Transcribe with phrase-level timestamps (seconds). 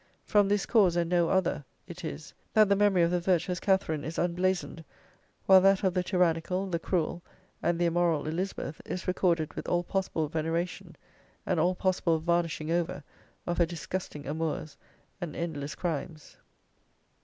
[0.25, 4.03] From this cause, and no other, it is, that the memory of the virtuous Catherine
[4.03, 4.83] is unblazoned,
[5.45, 7.21] while that of the tyrannical, the cruel,
[7.61, 10.95] and the immoral Elizabeth, is recorded with all possible veneration,
[11.45, 13.03] and all possible varnishing over
[13.45, 14.75] of her disgusting amours
[15.21, 16.37] and endless crimes.